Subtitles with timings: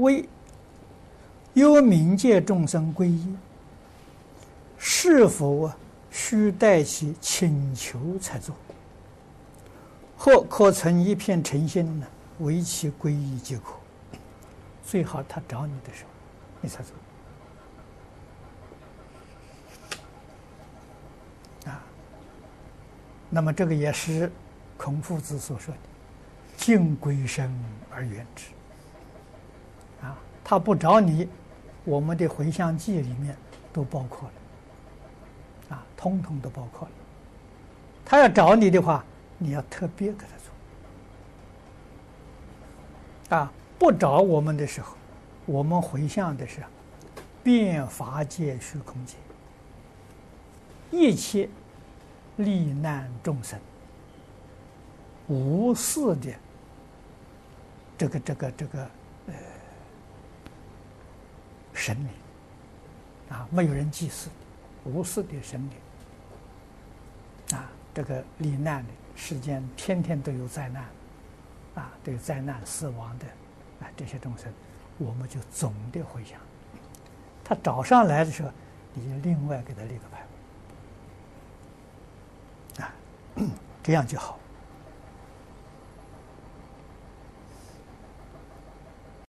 [0.00, 0.28] 为
[1.54, 3.36] 幽冥界众生皈依，
[4.78, 5.70] 是否
[6.10, 8.54] 需待其请求才做？
[10.16, 12.06] 或可存一片诚心呢？
[12.40, 13.74] 为其皈依即可。
[14.84, 16.10] 最好他找你的时候，
[16.60, 16.92] 你才做。
[21.70, 21.82] 啊，
[23.28, 24.30] 那么这个也是
[24.76, 25.80] 孔夫子所说的
[26.56, 27.52] “敬鬼神
[27.90, 28.46] 而远之”。
[30.02, 31.28] 啊，他不找你，
[31.84, 33.36] 我们的回向偈里面
[33.72, 36.94] 都包括了，啊，通通都包括了。
[38.04, 39.04] 他要找你的话，
[39.38, 40.26] 你要特别给他
[43.28, 43.36] 做。
[43.36, 44.96] 啊，不找我们的时候，
[45.46, 46.62] 我们回向的是
[47.42, 49.16] 遍法界虚空界，
[50.90, 51.48] 一切
[52.36, 53.60] 罹难众生，
[55.28, 56.32] 无私的
[57.98, 58.90] 这个这个这个。
[61.80, 62.08] 神灵
[63.30, 64.28] 啊，没有人祭祀，
[64.84, 70.84] 无私的神灵啊，这个罹难的世间天天都有灾难，
[71.76, 73.26] 啊，都有灾难死亡的
[73.80, 74.52] 啊，这些众生，
[74.98, 76.38] 我们就总的回想。
[77.42, 78.50] 他找上来的时候，
[78.92, 80.04] 你就另外给他立个
[82.76, 82.92] 牌，啊，
[83.82, 84.38] 这样就好。